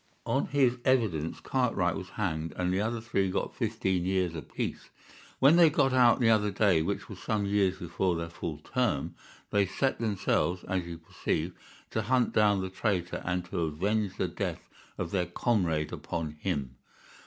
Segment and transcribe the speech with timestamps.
[0.25, 4.89] On his evidence Cartwright was hanged and the other three got fifteen years apiece.
[5.37, 9.13] When they got out the other day, which was some years before their full term,
[9.51, 11.53] they set themselves, as you perceive,
[11.91, 14.67] to hunt down the traitor and to avenge the death
[14.97, 16.77] of their comrade upon him.